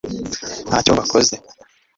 ntacyo 0.69 0.91
wakoze 0.97 1.35